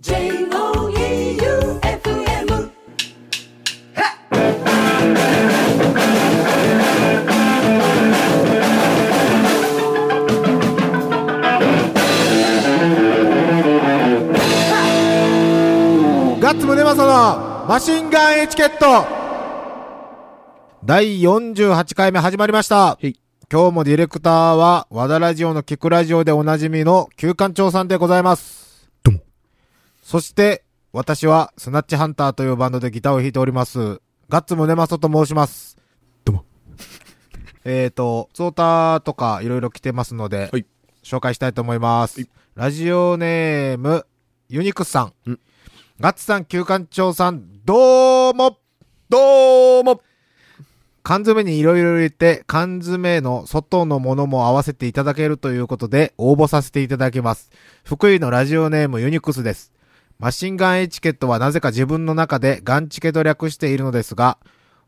[0.00, 0.30] J-O-E-U-F-M
[16.40, 19.04] ガッツムネマソのマシンガンエチケット
[20.84, 22.98] 第48回目始まりました。
[23.02, 23.14] い
[23.50, 28.67] 今日もディレクターは、和田ラジオのキクラジオでおなじみの旧館長さんでございます。
[30.08, 34.00] そして、私は、スナッチハンターというバンドでギターを弾いております。
[34.30, 35.76] ガッツムネマソと申します。
[36.24, 36.44] どうも。
[37.66, 40.64] えーと、ツオタとかいろいろ来てますので、はい
[41.02, 42.26] 紹介したいと思います。
[42.54, 44.06] ラジオネーム、
[44.48, 45.12] ユニクスさん。
[45.26, 45.40] うん
[46.00, 48.56] ガッツさん、旧館長さん、どうも
[49.10, 50.00] どうも
[51.02, 57.50] 缶詰にいろいろ入れて、缶詰の外のものも合わせていただけるということで、応募させていただきます。
[57.84, 59.74] 福井のラジオネームユニクスです。
[60.18, 64.38] マシンガンエチケットはなぜか自分の中でガンチケと略しているのですが、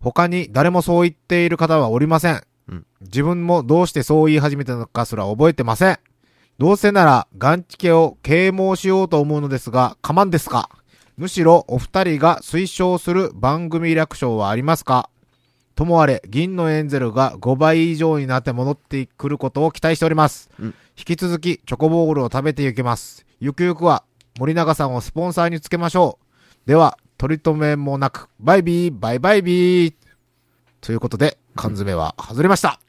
[0.00, 2.42] 他に誰もそう言っている方はおりません。
[2.68, 5.98] うん自分もどうしてそう言い始めたのかすら覚えてません。
[6.58, 10.68] どうせならガンチケを啓蒙しようと思うのですが、かまんですか？
[11.16, 15.10] むしろお二人が推奨する番組略称はありますか？
[15.76, 20.50] ともあれ、銀のエンゼルが5倍以上になって戻ってくることを期待しております。
[20.58, 23.24] うん引き続き、チョコボールを食べていきます。
[23.38, 24.02] ゆくゆくは、
[24.40, 26.18] 森永さんをスポンサーにつけましょ
[26.64, 26.66] う。
[26.66, 29.94] では、取り留めもなく、バイビー、バイバイビー。
[30.80, 32.80] ということで、缶詰は外れました。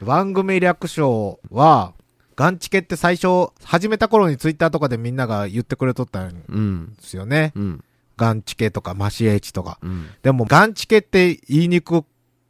[0.00, 1.92] 番組略称は、
[2.36, 6.94] ガンチケって最初、始めた頃にツイッターとかでみんなが言ってくれとったんうん。
[6.94, 7.50] ですよね。
[7.56, 7.84] うん。
[8.16, 9.80] ガンチケとかマシエチとか。
[9.82, 10.06] うん。
[10.22, 12.04] でも、ガンチケって言いにく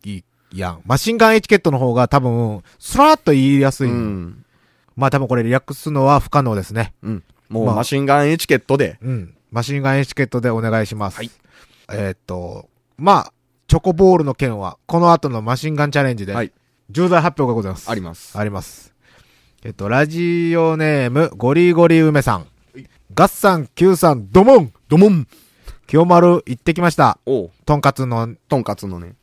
[0.05, 0.23] い
[0.55, 0.83] やん。
[0.85, 3.91] マシンガンエチケットの方が多分、スラーっと言いやすい。
[3.91, 4.45] うん。
[4.95, 6.93] まあ多分これ略すのは不可能ですね。
[7.03, 7.25] うん。
[7.53, 8.99] もうまあマシンガンエチケットで。
[9.03, 9.35] うん。
[9.51, 11.17] マシンガンエチケットでお願いします。
[11.19, 11.31] はい
[11.91, 13.33] えーっと、まあ、
[13.69, 16.53] チョコボールの件は、この後のマシンガンチャレンジで、はい
[16.91, 17.91] 重大発表がございます。
[17.91, 18.39] あります。
[18.39, 18.93] あります。
[19.65, 22.47] えっと、ラジオネーム、ゴリゴリ梅さん。
[23.15, 25.27] ガッサン、キューさん、ドモンドモン
[25.87, 27.19] 清丸行ってきました。
[27.25, 27.51] おう。
[27.65, 29.15] とんかつのとんかつのね。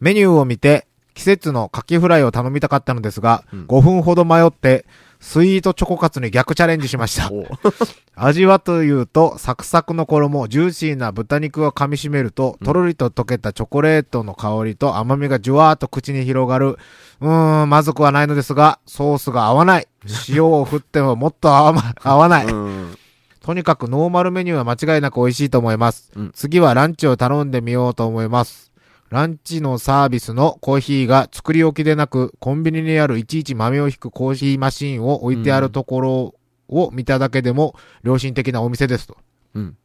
[0.00, 4.86] メニューを見て、季節のカキフライを頼みたかったのですが、うん5分ほど迷って、
[5.20, 7.30] スイートチョコカツに逆チャレンジしました。
[8.14, 16.78] 味はというと、サクサクの衣、ジューシーな豚肉を噛み締めると、とろりと溶けたチョコレートの香りと甘みがじゅわーっと口に広がる。
[17.20, 19.88] うーん、まずくはないのですが、ソースが合わない。
[20.28, 22.46] 塩を振ってももっと合わま合わない。
[22.46, 22.98] うん。
[23.40, 26.10] とにかくノーマルメニューは間違いなく美味しいと思います。
[26.14, 28.67] うん次はランチを頼んでみようと思います。
[29.10, 36.34] ランチのサービスのコーヒーが作り置きでなく、コンビニにあるいちいち豆を引くコーヒーマシンを置いてあるところ
[36.68, 39.16] を見ただけでも良心的なお店ですと。
[39.54, 39.76] うん。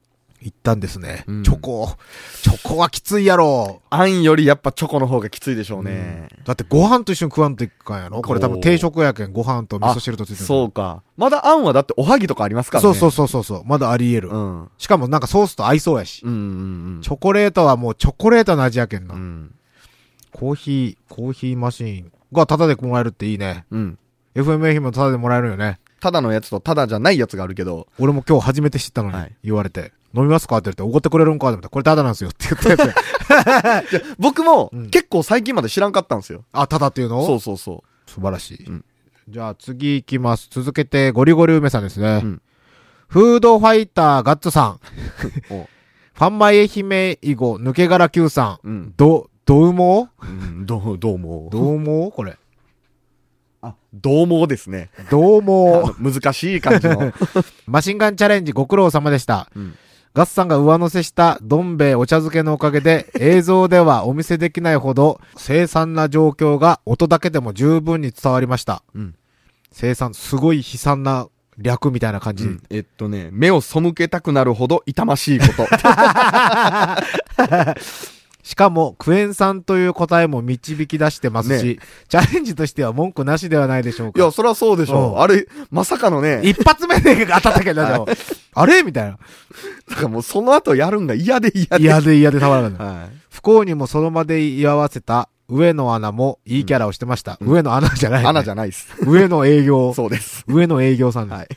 [0.43, 1.23] 言ったんですね。
[1.27, 1.95] うんチョコ。
[2.41, 3.81] チョコはきついやろ。
[3.89, 6.27] あんよりやっぱチョコの方がきついでしょうね。
[6.43, 10.45] だってご飯と一緒に食わんといかんやろこれ多分定食やけん、ご飯と味噌汁とついてる。
[10.45, 11.01] そうか。
[11.15, 12.93] まだあんはだっておはぎとかありますからね。
[12.93, 13.63] そうそうそうそう。
[13.65, 14.29] まだあり得る。
[14.29, 14.61] うん。
[14.61, 16.21] うんしかもなんかソースと合いそうやし。
[16.25, 16.35] うんう
[16.99, 19.15] んチョコレートはもうチョコレートの味やけんな。
[19.15, 19.21] うん。
[19.21, 19.55] うん。
[20.31, 23.65] コーヒー、コーヒーマシーンがタダでもらえるっていいね。
[23.71, 23.99] うん。
[24.35, 25.79] FM 愛媛もタダでもらえるよね。
[25.99, 27.87] ただのやつとただじゃないやつがあるけど。
[27.99, 32.85] 俺も今日初めて知ったのにはい言われて、飲みますかって言って、おごってくれるんかって思ったら、これタダなんですよって言った
[33.75, 34.15] やつ。
[34.19, 36.43] 僕もうん結構最近まで知らんかったんですよ。
[36.51, 37.25] あ、タダっていうの？
[37.25, 38.65] そうそうそ素晴らしい。
[38.65, 38.85] うん
[39.29, 40.49] じゃあ次行きます。
[40.51, 42.19] 続けて、ゴリゴリ梅さんですね。
[42.23, 42.41] うん
[43.07, 44.79] フードファイターガッツさん。
[45.53, 45.67] お
[46.13, 48.67] ファンマイ愛媛以後、抜け殻 Q さん。
[48.67, 48.69] う。
[48.69, 48.93] うん。
[48.97, 50.25] ど、どうもう？
[50.25, 51.47] ん、どう、どうも。
[51.53, 52.37] どうもこれ。
[53.61, 54.89] あ、どうもですね。
[55.09, 57.13] どうあもの難しい感じの。
[57.65, 59.49] マシンガンチャレンジご苦労様でした。
[59.55, 59.75] うん
[60.13, 68.83] ガッサンが上乗せしたどん兵衛お茶漬けのおかげで映像ではお見せできないほど凄惨な状況が音だけでも十分に伝わりました。
[68.93, 69.15] うん
[69.71, 72.45] 凄惨、すごい悲惨な略みたいな感じ。
[72.45, 75.65] うんえっとね、目を背けたくなるほど痛ましいこと。
[78.43, 81.79] しかもクエン酸という答えも導き出してますし、
[82.09, 84.21] チャレンジとしては文句なしではないでしょうか。
[84.21, 85.15] いや、そりゃそうでしょうう。
[85.19, 88.05] あれ、まさかのね、一発目で当たったけど、 は
[88.53, 89.17] あれみたいな。
[89.89, 91.83] なんかもうその後やるんが嫌で嫌で。
[91.83, 92.71] 嫌で嫌でたまらない。
[92.79, 97.37] は不幸にもその場で居合わせた上野アナもいいキャラをしてました。
[97.39, 98.25] うん上野アナじゃない、い。
[98.25, 98.89] 穴じゃないです。
[99.05, 99.93] 上野営業。
[99.95, 100.43] そうです。
[100.47, 101.37] 上野営業さんです。
[101.37, 101.47] はい。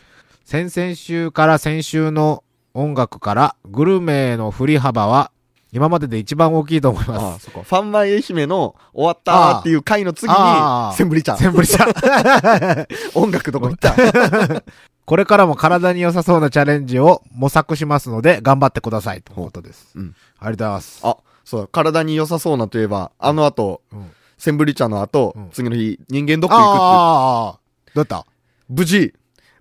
[0.44, 2.44] 先々週から先週の
[2.74, 5.32] 音楽からグルメの振り幅は
[5.76, 7.44] 今までで一番大きいと思いああ、ます。
[7.46, 7.62] そこ。
[7.62, 11.36] ファンマイ愛媛の終わったっていう回の次にああ、センブリ茶。
[11.36, 11.86] センブリ茶。
[13.14, 13.94] 音楽どこ行った
[15.04, 19.22] これからも体に良さそうなチャレンジを模索しますので、頑張ってください。
[19.22, 19.90] ということです。
[19.94, 20.14] うん。
[20.38, 21.00] ありがとうございます。
[21.04, 27.58] あ、そう、体に良さそうなといえば、あの後、うんセンブリ茶の後、うん次の日、人間ドック行くって、ああ、
[27.94, 28.26] どうやった？
[28.68, 29.14] 無事、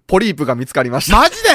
[0.07, 1.17] ポリープが見つかりました。
[1.17, 1.49] マジで？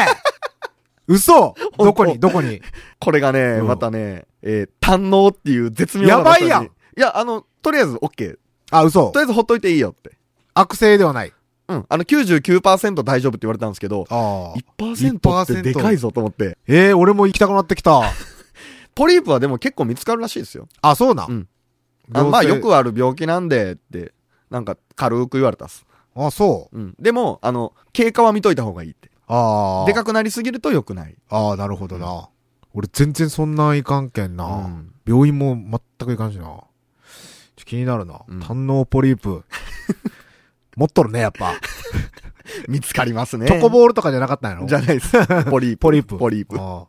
[1.11, 2.21] 嘘どこに？
[2.21, 2.63] どこに？
[3.01, 8.39] これがね、うんまたね、えー、堪能っていう絶妙な場所にやばいやんいや、あの、とりあえず OK。
[8.71, 10.17] あ、嘘とりあえずほっといていいよって。
[10.55, 11.33] 悪性ではない。
[11.69, 11.87] うん。
[11.89, 14.59] あの、99%大丈夫って言われたんですけど、ああ。
[14.79, 16.59] 1%ってでかいぞと思って。
[16.69, 18.03] ええ俺も行きたくなってきた。
[18.95, 20.69] ポリープはでも結構見つかるらしいですよ。
[20.83, 21.31] あ、そうなん。
[21.31, 21.49] うん
[22.13, 22.59] あまあ、よあ。
[22.59, 24.13] くある病気なんでって、
[24.51, 25.87] なんか軽く言われたっす。
[26.17, 26.77] あ、そう。
[26.77, 26.95] うん。
[26.99, 29.11] でも、あの、経過は見といた方がいいって。
[29.33, 29.87] ああ。
[29.87, 31.15] でかくなりすぎると良くない。
[31.29, 32.29] ああ、なるほどな。
[32.75, 34.45] 俺全然そんないかんけんな。
[34.47, 36.61] うん病院も全くいかんしな。
[37.65, 38.21] 気になるな。
[38.27, 39.45] うん胆のポリープ。
[40.77, 41.55] 持っとるね、やっぱ。
[42.69, 43.47] 見つかりますね。
[43.47, 44.67] チョコボールとかじゃなかったんやろ？
[44.67, 45.13] じゃないです。
[45.49, 45.79] ポリープ。
[45.79, 46.19] ポリープ。
[46.19, 46.57] ポリープ。
[46.61, 46.89] ああ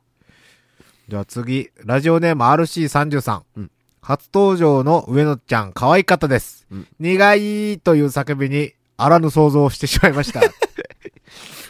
[1.08, 3.42] じゃあ次、ラジオネーム RC33。
[3.58, 3.72] うん
[4.04, 6.66] 初登場の上野ちゃん、可愛かったです。
[6.72, 10.42] うん苦いという叫びに、あらぬ想像をしてしまいました。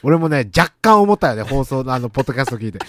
[0.04, 2.80] 俺もね、若干思ったよね、放送の あの、ポッドキャスト聞いて。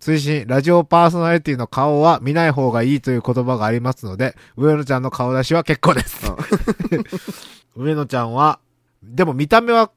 [0.00, 6.20] 追伸、ラジオパーソナリティの顔は見ない方がいいという言葉がありますので、上野ちゃんの顔出しは結構です。
[7.74, 8.60] 上野ちゃんは、
[9.02, 9.90] でも見た目は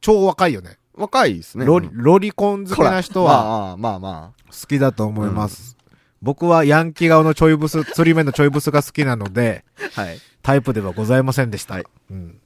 [0.00, 0.78] 超若いよね。
[0.94, 1.64] 若いですね。
[1.64, 5.76] ロリ、うんロリコン好きな人は、まあまあま好きだと思います。
[6.22, 9.64] 僕はヤンキー顔のちょいブス、釣り目のちょいブスが好きなので、
[9.96, 10.02] あ。
[10.02, 10.18] はい。
[10.42, 11.74] タイプではございませんでした。
[11.74, 12.40] はいうん。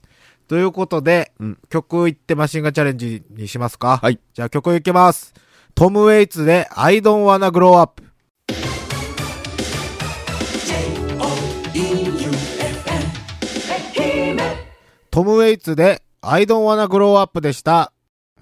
[0.47, 4.19] ということで、うん曲いってマシンガンチャレンジにしますかはい。
[4.33, 5.35] じゃあ曲いきます。
[5.75, 8.03] トム・ウェイツで I don't wanna grow up。
[15.11, 17.93] トム・ウェイツで I don't wanna grow up でした。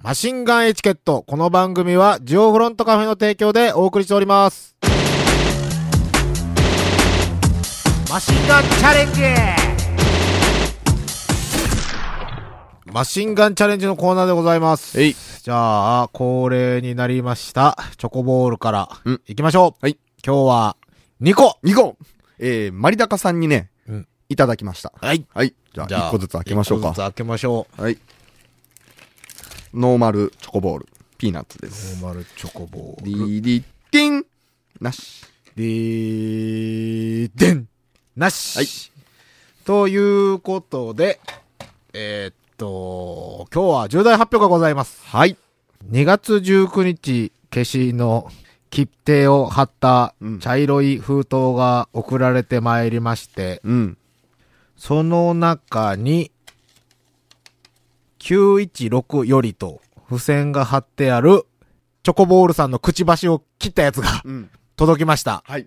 [0.03, 1.23] マシンガンエチケット。
[1.27, 4.77] この番組はジオフロントカフェの提供でお送りしております。
[8.11, 9.13] マシンガンチャレン
[9.57, 9.62] ジ
[12.93, 15.01] マシンガンチャレンジのコーナーでございます。
[15.01, 15.15] えい。
[15.15, 17.79] じゃあ、恒例になりました。
[17.97, 19.85] チョコボールからうん、行きましょう。
[19.85, 19.97] はい。
[20.25, 20.77] 今日は、
[21.23, 21.97] 2個2個
[22.39, 24.93] えー、マリダカさんにね、うんいただきました。
[25.01, 25.25] はい。
[25.33, 25.55] はい。
[25.75, 27.03] じゃあ、1個ずつ開けましょうか一個ずつ。
[27.05, 27.99] 開けましょはい。
[29.73, 30.87] ノーマルチョコボール。
[31.17, 31.71] ピーナッツでう。
[31.71, 32.01] す。
[32.03, 33.17] ノーマルチョコボーデル。
[33.27, 34.27] ィーディティン
[34.81, 35.25] なし。
[35.57, 37.69] でーでん
[38.17, 38.67] なしはい
[39.67, 41.21] ということで、
[41.93, 45.05] えーっと、今日は重大発表がございます。
[45.05, 45.37] はい。
[45.91, 48.31] 2月19日、消しの
[48.71, 53.99] 切手を貼ったうん茶色い封筒が送られてまいりまして、うん。
[54.77, 56.31] その中に、
[58.21, 61.45] 916よりと付箋が貼ってある、
[62.05, 64.51] チョコボールさんのくちばしを切ったやつがうん。
[64.77, 65.43] 届きました。
[65.45, 65.67] はい。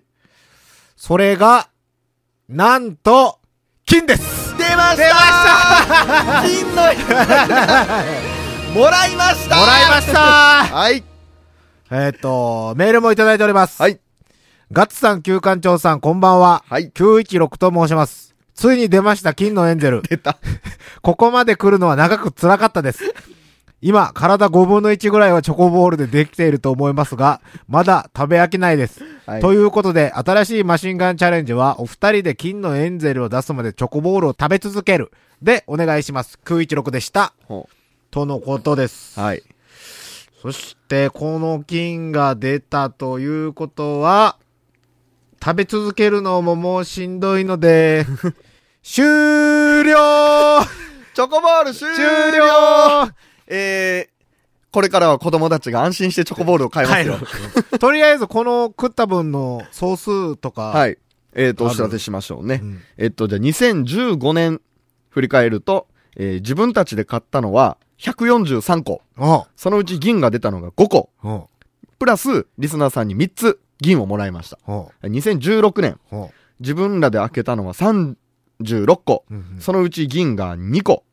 [0.96, 1.68] それが、
[2.48, 3.38] なんと、
[3.84, 6.82] 金です出ました金の
[8.80, 10.18] もらいましたもらいました
[10.64, 11.02] はい。
[11.90, 13.80] えっと、メールもいただいております。
[13.80, 14.00] はい。
[14.72, 16.64] ガッツさん、旧館長さん、こんばんは。
[16.68, 16.90] はい。
[16.90, 18.34] 916と申します。
[18.54, 20.02] ついに出ました、金のエンゼル。
[20.02, 20.38] 出た。
[21.02, 23.14] ここまで来るのは長く辛かったです。
[23.82, 29.04] 今、体5分の1ぐらいはチョコボールでできていると思いますが、まだ食べ飽きないです。
[29.26, 35.12] はいということで、新しいマシンガンチャレンジは、お二人で金のエンゼルを出すまでチョコボールを食べ続ける。
[35.42, 36.38] で、お願いします。
[36.44, 37.34] 916でした。
[37.44, 37.68] ほ
[38.10, 39.20] とのことです。
[39.20, 39.42] うはい。
[40.40, 44.36] そして、この金が出たということは、
[45.44, 48.06] 食べ続けるのももうしんどいので、
[48.82, 49.04] 終
[49.84, 50.62] 了
[51.14, 53.14] チョコボール終了終了
[53.46, 54.16] えー、
[54.72, 57.18] これからは子供たちが安心してチョコボールを買いますよ。
[57.78, 60.70] とりあえず、この食った分の総数とか、。
[60.70, 60.96] はいい。
[61.38, 62.60] えーと、お知らせしましょうね。
[62.62, 64.60] うんえっと、じゃあ2015年
[65.10, 65.86] 振り返ると、
[66.16, 69.02] えー自分たちで買ったのは143個。
[69.18, 71.10] おそのうち銀が出たのが5個。
[71.22, 71.48] お
[71.98, 74.58] プラス、リスナーさんに3つ銀をもらいました。
[74.66, 79.24] お2016年、お自分らで開けたのは36個。
[79.30, 81.04] うんそのうち銀が2個。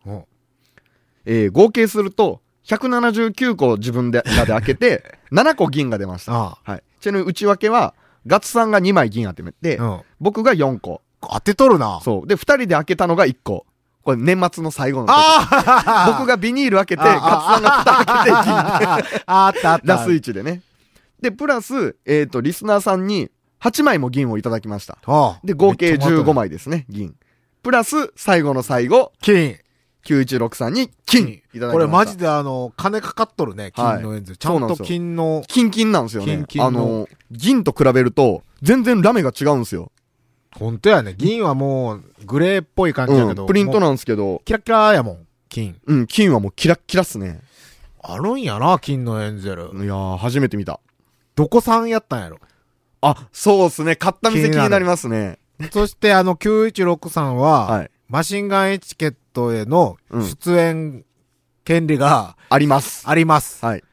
[1.26, 6.34] おえー合計すると、179個自分でらで開けて、 7個銀が出ました。
[6.34, 6.84] あはい。
[7.00, 7.94] ちなみに内訳は、
[8.26, 9.84] ガッツさんが2枚銀集めて、あ。
[9.84, 10.02] うん。
[10.20, 11.02] 僕が4個。
[11.22, 12.02] 当てとるな。
[12.04, 12.28] そう。
[12.28, 13.66] で、2人で開けたのが1個。
[14.04, 15.08] これ年末の最後の
[16.08, 18.54] 僕がビニール開けて、あガッツさんが蓋開けて銀。
[18.54, 19.88] ああったあった。
[19.88, 20.62] ラス1でね。
[21.22, 24.98] で、プラス、えっ、と、リスナーさんに8枚も銀をいただきました。
[25.06, 27.16] ああで、合計15めっちゃもらったね枚ですね、銀。
[27.64, 29.58] プラス、最後の最後、金。
[30.06, 31.72] 9163に金いただきました。
[31.72, 34.38] これマジであの、金かかっとるね、金のエンゼル。
[34.38, 36.46] ちゃんと金の、金金なんですよね。
[36.46, 39.92] 金金のあの、銀と比べると、全然ラメが違うんですよ。
[40.56, 41.16] 本当やね。
[41.18, 43.44] 銀はもう、グレーっぽい感じやけど。
[43.44, 45.76] うん、プリントなんですけど、キラキラやもん、金。
[45.86, 47.42] うん、金はもうキラッキラっすね。
[48.02, 49.64] あるんやな、金のエンゼル。
[49.64, 50.80] いやー、初めて見た。
[51.36, 52.40] どこさんやったんやろ？
[53.02, 53.96] あ、そうっすね。
[53.96, 55.40] 買った店気になりますね。
[55.72, 57.92] そしてあの、9163は、はい。
[58.08, 61.06] マシンガンエチケットへのうん出演
[61.66, 63.04] 権利があります。
[63.08, 63.66] あります。
[63.66, 63.84] はい。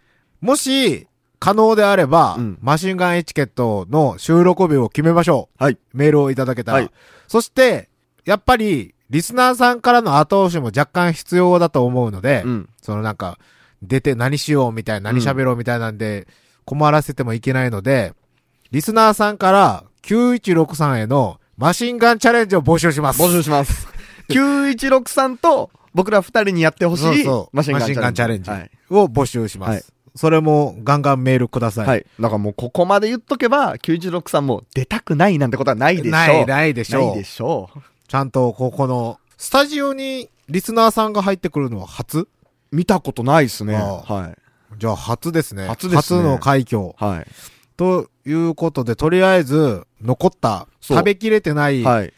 [0.40, 1.06] もし、
[1.38, 5.64] 可能であれば、うんマシンガンエチケットの収録日を決めましょう。
[5.64, 5.78] はい。
[5.92, 6.78] メールをいただけたら。
[6.78, 6.90] はい
[7.30, 7.88] そして、
[8.24, 12.68] やっぱり、リスナーさんからの後押しも若干必要だと思うので、うん。
[12.82, 13.38] そのなんか、
[13.82, 16.26] 出て何しようみたいな、何喋ろうみたいなんで、
[16.64, 18.14] 困らせてもいけないので、
[18.72, 23.22] リスナーさんから9163へのマシンガンチャレンジを募集します。
[23.22, 23.86] 募集します。
[24.34, 28.50] 9163と、僕ら二人にやってほしいそうそうマシンガンチャレンジ。
[28.90, 29.70] を募集します。
[29.70, 29.84] はい
[30.16, 31.86] それもガンガンメールください。
[31.86, 32.06] はい。
[32.18, 36.10] だからもうここまで言っとけば、9163も出たくないなんてことはないでしょう。
[36.10, 37.06] ない、ないでしょう。
[37.10, 37.80] ないでしょう。
[38.08, 42.28] ちゃんと、ここの、スタジオにリスナーさんが入ってくるのは初？
[42.72, 43.74] 見たことないっすね。
[43.74, 44.78] はい。
[44.78, 45.66] じゃあ初ですね。
[45.66, 46.92] 初ですねの快挙。
[46.96, 47.26] はい。
[47.76, 52.12] ということで、とりあえず、残った、食べきれてないはい。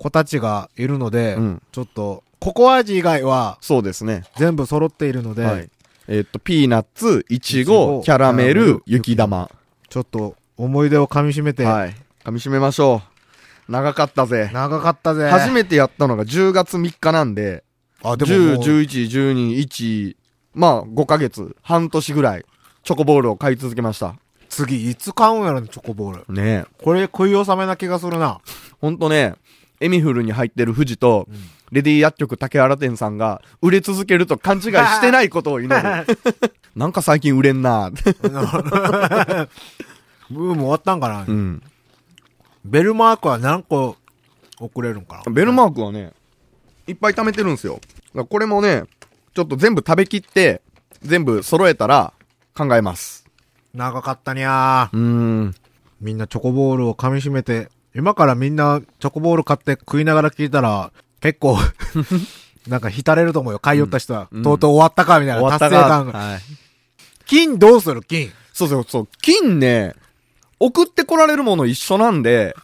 [0.00, 1.62] 子たちがいるので、うん。
[1.72, 4.24] ちょっと、ココア味以外はそうですね。
[4.36, 5.70] 全部揃っているので、はい。
[6.08, 9.50] えっと、ピーナッツ、いちいちごご、キャラメルル、雪玉。
[9.90, 11.94] ちょっと思い出を噛み締めて、はい。
[12.24, 13.02] 噛み締めましょ
[13.68, 13.72] う。
[13.72, 14.50] 長かったぜ。
[14.54, 15.28] 長かったぜ。
[15.28, 17.62] 初めてやったのが10月3日なんで、
[18.02, 20.16] あ、でも10、もう11、12、1、
[20.54, 22.44] まあ5ヶ月、半年ぐらい、
[22.84, 24.16] チョコボールを買い続けました。
[24.48, 26.34] 次いつ買うんやろね、チョコボール。
[26.34, 26.66] ねえ。
[26.82, 28.40] これ食い納めな気がするな。
[28.80, 29.34] ほんとね、
[29.80, 31.26] エミフルに入ってる富士と、
[31.72, 36.06] レディ薬局竹原店さんが売れ続けると勘違いしてないことを祈る。
[36.76, 37.90] なんか最近売れんな
[40.30, 41.62] ブーム終わったんかな、うん。
[42.64, 43.96] ベルマークは何個
[44.58, 46.12] 送れるんかなベルマークはね、
[46.86, 47.74] いっぱい貯めてるんですよ。
[47.74, 48.84] だからこれもね、
[49.34, 50.62] ちょっと全部食べきって、
[51.02, 52.12] 全部揃えたら
[52.54, 53.26] 考えます。
[53.74, 54.96] 長かったにゃー。
[54.96, 55.02] うー
[55.46, 55.54] ん。
[56.00, 61.58] みんなチョコボールを噛み締めて、今からみんなチョコボール買って食いながら聞いたら、結構、
[62.68, 63.58] なんか浸れると思うよ。
[63.58, 64.28] 買い寄った人は。
[64.30, 65.58] うんとうとう終わったかみたいな。
[65.58, 66.18] 達成感が。
[66.18, 66.40] はい。
[67.26, 68.02] 金どうする？
[68.02, 68.30] 金。
[68.52, 69.08] そうそうそう。
[69.22, 69.94] 金ね、
[70.60, 72.54] 送ってこられるもの一緒なんで、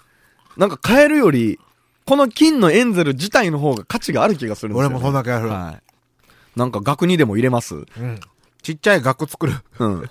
[0.57, 1.59] なんか買えるより、
[2.05, 5.51] この金のエンゼル自体の方が価値がある気がするんですよ、俺もそんな気がする。
[5.51, 6.59] はい。
[6.59, 7.75] なんか額にでも入れます。
[7.75, 8.21] うん。
[8.63, 9.55] ちっちゃい額作る。
[9.79, 10.11] うん。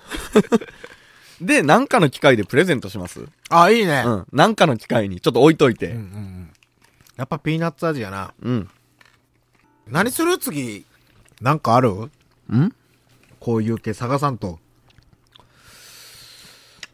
[1.40, 3.26] で、なんかの機会でプレゼントします？
[3.50, 4.04] あ、いいね。
[4.06, 4.26] うん。
[4.32, 5.88] なんかの機会にちょっと置いといて。
[5.88, 6.52] うんうんうん。
[7.16, 8.32] やっぱピーナッツ味やな。
[8.42, 8.68] うん。
[9.86, 10.84] 何する次？
[11.40, 11.90] なんかある？
[11.90, 12.10] ん？
[13.38, 14.58] こういう系探さんと。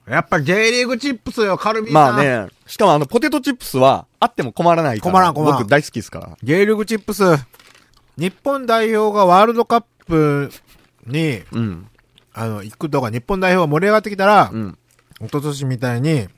[0.07, 2.15] やっぱ J リーグチップスよ、カルビーさん。
[2.17, 2.23] まあ。
[2.45, 5.13] ね、しかもあの、ポテトチップスは、あっても困らないから。
[5.13, 6.37] 困らん困らん僕大好きですから。
[6.43, 7.23] J リーグチップス。
[8.19, 10.51] 日本代表がワールドカップ
[11.07, 11.89] に、うん。
[12.35, 14.79] あの、行くとか、日本代表が盛り上がってきたら、うん。
[15.21, 16.29] 一昨年みたいに、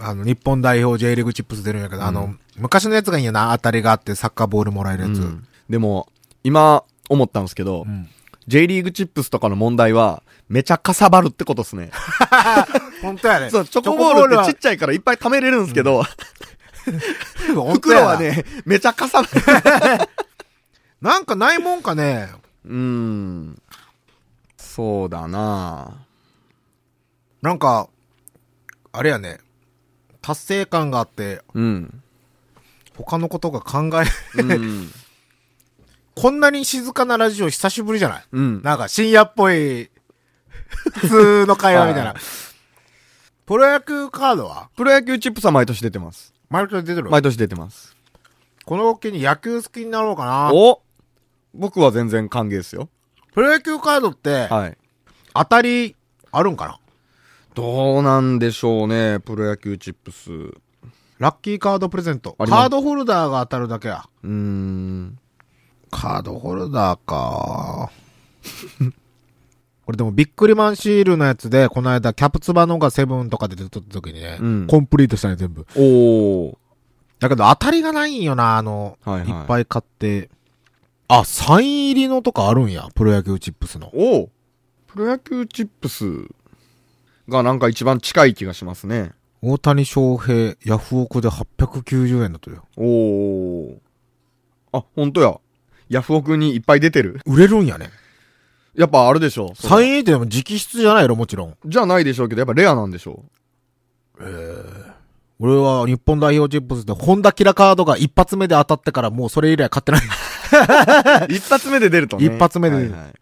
[0.00, 5.18] あの、日本代表 J リーグチップス出るんやけど、あの、昔のやつがいいんやな、当たりがあってサッカーボールもらえるやつ。
[5.18, 6.06] うんでも、
[6.44, 8.08] 今、思ったんですけど、うん
[8.46, 11.90] J リーグチップスとかの問題は、めちゃかさばるってことですね。
[13.02, 13.50] 本当やね。
[13.50, 16.04] そう、チョコボールってちっちちゃいからいっぱい貯めれるんですけど、
[17.74, 18.18] 袋は。
[18.18, 20.08] ね、めちゃかさばる。
[21.02, 22.28] なんかないもんかね。
[22.64, 23.60] うーん。
[24.76, 26.04] そうだな
[27.40, 27.88] なんか、
[28.92, 29.38] あれやね。
[30.20, 32.02] 達成感があって、うん。
[32.94, 34.90] 他のことが考え、うん。
[36.14, 38.24] こんなに静かなラジオ久しぶりじゃない？
[38.32, 38.62] うん。
[38.62, 39.90] なんか深夜っぽい、
[40.94, 42.12] 普通の会話みたいな。
[42.12, 42.20] はい
[43.46, 44.70] プロ野球カードは？
[44.76, 46.34] プロ野球チップスは毎年出てます。
[46.50, 47.08] 毎年出てる？
[47.10, 47.96] 毎年出てます。
[48.64, 50.50] この機に野球好きになろうかな。
[50.52, 50.82] お
[51.54, 52.88] 僕は全然歓迎ですよ。
[53.36, 54.78] プロ野球カードって、はい。
[55.34, 55.94] 当たり、
[56.32, 56.80] あるんかな？
[57.54, 60.32] どうなんでしょうね、プロ野球チップス。
[60.32, 60.54] う
[61.18, 62.32] ラッキーカードプレゼント。
[62.32, 64.06] カードホルダーが当たるだけや。
[64.24, 65.18] ーん。
[65.90, 67.90] カードホルダーか。
[69.84, 75.66] これでもビックリマンシールのやつで、この間キャプツバのがセブンとかで出た時にね、うんコンプリートしたね、全部。
[75.76, 76.56] おー。
[77.20, 80.30] だけど当たりがないんよな、あの、はいはいいっぱい買って。
[81.08, 83.90] あ、サイン入りのとかあるんや、プロ野球チップスの。
[83.94, 84.28] おー
[84.88, 86.04] プロ野球チップス
[87.28, 89.12] がなんか一番近い気がしますね。
[89.42, 92.64] 大谷翔平、ヤフオクで890円だとよ。
[92.76, 93.78] おー。
[94.72, 95.38] あ、ほんとや。
[95.88, 97.20] ヤフオクにいっぱい出てる。
[97.26, 97.90] 売れるんやね。
[98.74, 99.52] やっぱあるでしょ。
[99.54, 101.56] サインってでも直筆じゃないやろ、もちろん。
[101.64, 103.24] じゃないでしょうけど、やっぱレアなんでしょ
[105.38, 110.02] 俺は日本代表チップスで、ホンダキラカードが一発目で当たってからもうそれ以来買ってない。
[110.52, 111.26] う。
[111.32, 112.26] 一発目で出るとね。
[112.26, 113.12] 一発目で出るはいはい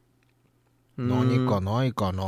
[0.96, 2.22] 何かないかな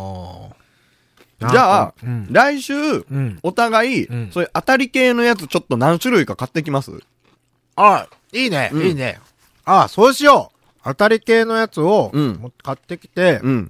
[1.39, 2.27] じゃあ、うん。
[2.31, 3.39] 来週、うん。
[3.43, 6.91] お互い、うんそういう当たり系のやつちょっと何種類か買ってきます？
[7.77, 9.21] あ、いいね、うんいいね。
[9.65, 10.81] あ、そうしよう。
[10.83, 13.69] 当たり系のやつを、うんも買ってきて、うん。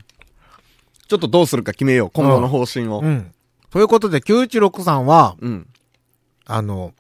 [1.09, 2.11] ちょっとどうするか決めよう。
[2.11, 3.01] 今後の方針を。
[3.01, 3.33] うん。
[3.71, 5.67] ということで、916さんは、うん。
[6.47, 6.95] あの、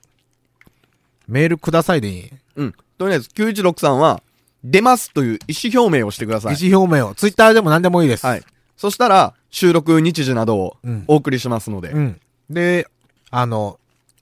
[1.28, 2.30] メールくださいでいい？
[2.56, 2.74] うん。
[2.98, 4.22] とりあえず、916さんは、
[4.64, 6.54] 出ますという意思表明をしてください。
[6.54, 7.14] 意思表明を。
[7.14, 8.26] ツイッターでも何でもいいです。
[8.26, 8.42] はい。
[8.76, 11.90] そしたら、収録日時などをうんお送りしますので。
[11.90, 12.20] うん。
[12.50, 12.88] で、
[13.30, 13.78] あの、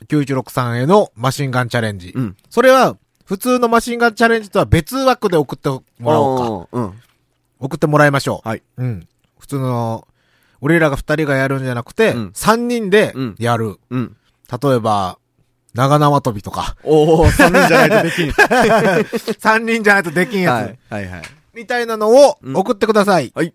[0.08, 2.12] 916さんへのマシンガンチャレンジ。
[2.14, 2.36] うん。
[2.50, 6.68] それは、普通のマシンガンチャレンジとは別枠で送ってもらおうか。
[6.72, 6.92] うん。
[7.58, 8.48] 送ってもらいましょう。
[8.48, 8.62] はい。
[8.76, 9.08] うん。
[9.38, 10.06] 普通の、
[10.60, 13.78] 俺らが二人がやるんじゃなくてうん、三、人でうんやる。
[13.90, 14.16] うん。
[14.62, 15.18] 例えば、
[15.74, 16.76] 長縄跳びとか。
[16.84, 19.34] おお3人じゃないとできん。
[19.38, 20.92] 三人じゃないとできんやつ。
[20.92, 21.04] はい。
[21.04, 21.22] はいはい。
[21.54, 23.32] みたいなのをうん送ってください。
[23.34, 23.52] はい。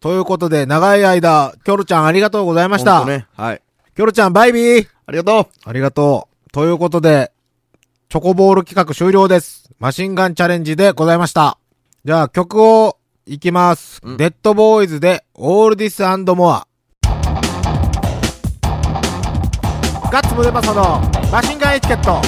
[0.00, 3.04] ということで、長い間、キョロちゃんありがとうございました。
[3.04, 3.26] ね。
[3.36, 3.62] はい。
[3.94, 6.50] キョロちゃんバイビーありがとありがとう。
[6.50, 7.32] ということで、
[8.08, 9.70] チョコボール企画終了です。
[9.78, 11.58] マシンガンチャレンジでございました。
[12.04, 14.00] じゃあ曲をいきます。
[14.02, 16.64] うんデッドボーイズで All This and More。
[20.12, 21.00] ガッツムデパソの
[21.32, 22.20] マシンガンエチケット。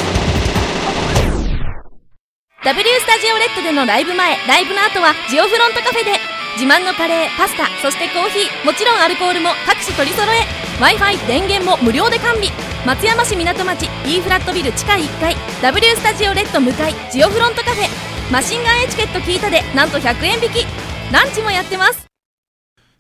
[2.65, 6.17] W スタジオレッドでのライブ前、ライブの後はジオフロントカフェで
[6.57, 10.49] 自慢のカレー、パスタ、そしてコーヒー、もちろんアルコールも各種取り揃え
[10.81, 12.49] Wi-Fi、電源も無料で完備
[12.87, 20.65] 松山市港町 E フラットビル地下1階 W スタジオレッド向かいジオフロントカフェマシンガンエチケット聞いたでなんと100円引き
[21.13, 22.09] ランチもやってます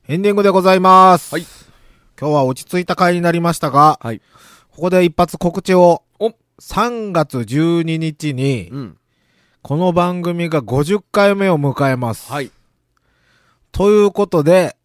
[0.09, 1.33] エンディングでございます。
[1.33, 1.47] はい。
[2.21, 4.21] 今日は落ち着いた回になりましたが、はい。
[4.75, 6.03] ここで一発告知を。
[6.19, 8.99] お3月12日に、うん。
[9.63, 12.33] この番組が50回目を迎えます。
[12.33, 12.51] はい。
[13.71, 14.77] ということで、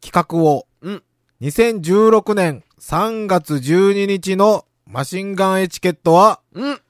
[0.00, 1.02] 企画を、うん。
[1.40, 6.80] 2016年3月12日のマシンガンエチケットは、うん。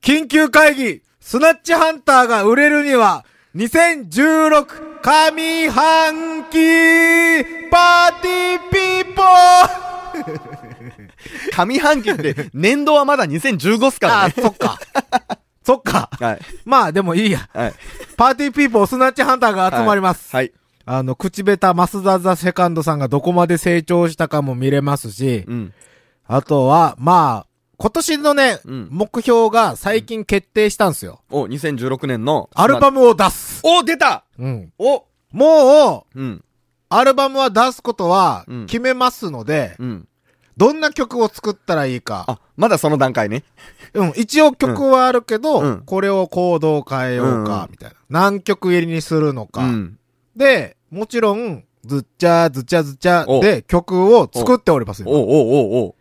[0.00, 9.87] 緊急会議スナッチハンターが売れるには、2016上半期パーティーピーポー
[11.66, 14.78] 上半期って、 年度はまだ2015っすからあね。、そっか。
[15.64, 16.10] そっか。
[16.18, 16.38] はい。
[16.64, 17.48] まあでもいいや。
[17.52, 17.74] はい。
[18.16, 20.34] パーティーピーポースナッチハンターが集まります。
[20.34, 20.52] はい。
[20.86, 25.74] あの、口下手マスダザセカンドさんがどこまで成長したかも見れますし、うん。
[26.26, 31.20] あとは、まあ、今年のね、うん目標が最近決定したんですよ。
[31.30, 32.50] お、2016年の。
[32.54, 33.60] アルバムを出す。
[33.62, 34.72] お、出たうん。
[34.78, 36.44] おもう、うん。
[36.88, 40.08] アルバムは出すことはうん決めますので、うん。
[40.58, 42.24] どんな曲を作ったらいいか。
[42.26, 43.44] あ、まだその段階ね。
[43.94, 47.96] うん、一応曲はあるけど、うんこれをコードを変えようか、うんみたいな。
[48.10, 49.62] 何曲入りにするのか。
[49.62, 49.98] うん。
[50.36, 55.08] で、もちろん、ずっちゃずちゃずちゃおで曲を作っておりますよ。
[55.08, 55.94] おおおお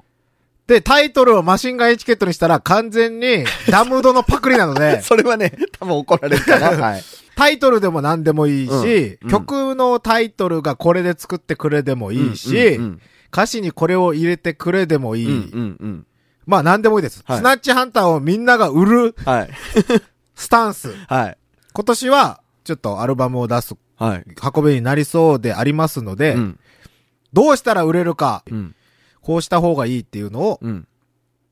[0.66, 6.70] で、タイトルをマシンガンエチケットにしたら完全に ダムドのパクリなので、 それはね、多分怒られるかな。
[6.82, 7.04] はい。
[7.36, 8.84] タイトルでも何でもいいし、うん
[9.22, 13.02] うん曲のタイトルがこれで作ってくれでもいいし、うんうん
[13.38, 15.28] 歌詞にこれを入れてくれでもいい。
[15.28, 15.32] うん。
[15.32, 16.08] うんうん
[16.48, 19.14] まあ何でもいいです、はいスナッチハンターをみんなが売るうん。
[19.26, 19.50] はい。
[20.34, 20.94] スタンス。
[21.08, 21.38] はい。
[21.74, 24.26] 今年は、ちょっとアルバムを出すはい。
[24.56, 26.60] 運びになりそうでありますので、うん。
[27.34, 28.76] どうしたら売れるか、うん。
[29.22, 30.88] こうした方がいいっていうのをうん。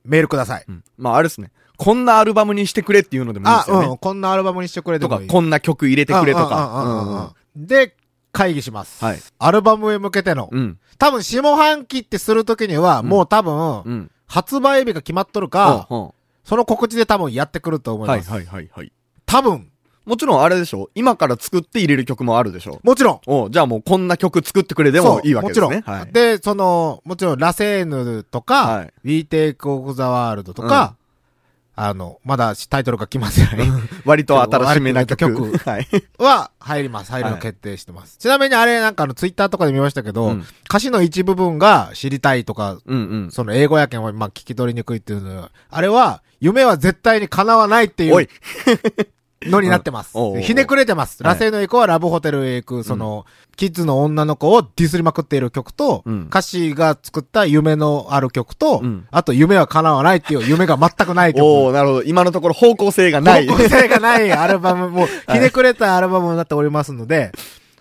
[0.05, 0.65] メールください。
[0.67, 0.83] うん。
[0.97, 1.51] まあ、あれですね。
[1.77, 3.87] こんなアルバムにしてくれっていうのでもいいであ、すよね。
[3.87, 7.35] うん、こんなアルバムにしてくれでとかもいい。、こんな曲入れてくれとか。
[7.55, 7.95] で、
[8.35, 9.03] 会議します。
[9.03, 9.19] はい。
[9.39, 10.49] アルバムへ向けての。
[10.51, 10.77] うん。
[10.99, 14.11] 多分、下半期ってするときには、うんもう多分、うん。
[14.27, 16.11] 発売日が決まっとるか、うんうん
[16.43, 18.29] その告知で多分やってくると思います。
[18.29, 18.91] はいはいはいはい。
[19.25, 19.71] 多分、
[20.05, 23.21] もちろんあれでしょ今から作って入れる曲もあるでしょもちろん。
[23.25, 25.65] おじゃあもうこんな曲作ってくれでもいいわけですね。
[25.65, 25.97] もちろん。
[25.97, 26.11] はい。
[26.13, 30.95] で、その、もちろん、ラセーヌとか、はい We Take Over the World とか、
[31.77, 33.67] あの、まだタイトルが決まってない
[34.05, 35.57] 割と新しめな曲。
[35.57, 35.87] はい。
[36.17, 37.11] は入ります。
[37.11, 38.17] 入るの決定してます。
[38.17, 43.31] ちなみにあれなんかあのツイッターとかで見ましたけど、うん歌詞の一部分が知りたいとか、うんうん。
[43.31, 48.27] その英語やけんはまあ聞き取りにくいっていうのは、あれは夢は絶対に叶わないっていう。
[49.45, 50.13] のになってます。
[50.41, 51.23] ひねくれてます。
[51.23, 61.43] はい螺旋のエコはラブホテルへ行く、その、キッズの女の子をディスりまくっている曲と、うん歌詞が作った夢のある曲と、うんあと夢は叶わないっていう夢が全くない曲。
[61.43, 62.03] おー、なるほど。
[62.03, 63.47] 今のところ方向性がない。
[63.47, 67.31] 方向性がない アルバムも、ひねくれたアルバムになっておりますので、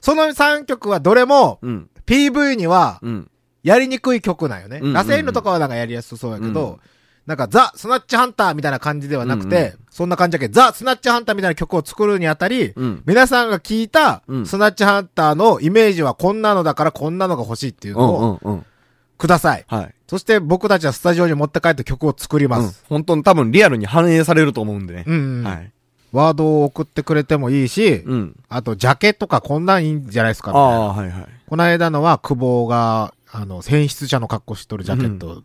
[0.01, 1.89] その3曲はどれも、うん。
[2.07, 3.31] PV には、うん。
[3.63, 4.81] やりにくい曲なんよね。
[4.83, 6.77] ラセイヌとかはなんかやりやすそうやけど、うん
[7.27, 13.03] なんかザ・スナッチハンターみたいな感じではなくて、うんうんそんな感じだけど、ザ・スナッチハンターみたいな曲を作るにあたり、うん。
[13.07, 18.67] 皆さんが聞いたうんスナッチハンターのイメージはこんなのだからこんなのが欲しいっていううのをんうんうん。
[19.19, 19.65] ください。
[19.69, 19.95] はい。
[20.09, 22.85] そして僕たちはスタジオに持って帰って曲を作りまうんす。。
[22.89, 25.05] 本当に多分リアルに反映されると思うんでね。
[25.07, 25.73] うん、うんはい。
[26.11, 28.37] ワードを送ってくれてもいいし、うん。
[28.49, 31.29] あと、ジャケとかこんなんいいんじゃないですかあみたいなあ、はいはい。
[31.49, 35.43] この間のは、久保が、あの、選出者の格好しとるジャケット、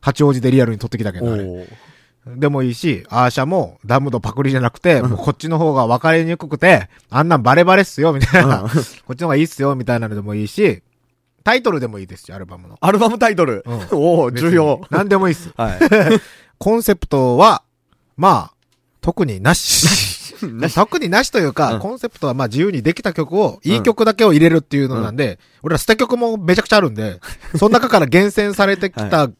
[0.00, 1.36] 八王子でリアルに撮ってきたけど、
[2.26, 8.62] でもいいし、アーシャもダムのパクリじゃなくて、もうこっちの方が分かりにくくて、あんなんバレバレっすよ、みたいな。
[8.62, 8.76] うんこ
[9.12, 10.82] っちの方がいいっすよ、みたいなのでもいいし、
[11.44, 12.76] タイトルでもいいですし、アルバムの。
[12.80, 13.64] アルバムタイトル？
[13.66, 14.82] うんおお重要。
[14.90, 15.50] 何でもいいっす。
[15.56, 15.80] はい。
[16.58, 17.62] コンセプトは、
[18.16, 18.54] まあ、
[19.00, 20.20] 特に なし。
[20.74, 27.20] 特になしというか、うんコンセプトはまあ自由にできた曲を、いい曲だけを入れるっていうのなんで、俺ら捨て曲もめちゃくちゃあるんで、
[27.56, 29.30] その中から厳選されてきた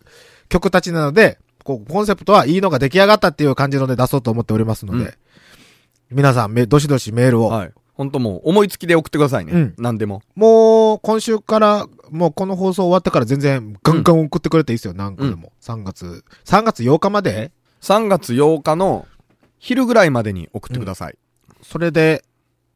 [0.50, 5.14] 曲たちなので、こう、コンセプトはいいのが出来上がったっていう感じので出そうと思っておりますので、うん
[6.10, 7.72] 皆さんめ、どしどしメールを、はい。
[7.94, 9.52] 本当もう思いつきで送ってくださいね。
[9.52, 10.22] うん何でも。
[10.34, 15.52] もう、今週から、もうこの放送終わってから全然ガンガン送ってくれていいですよ、何個でも。
[15.60, 19.06] 3月、3月8日まで3月8日の
[19.58, 21.18] 昼ぐらいまでに送ってください。
[21.62, 22.24] それで、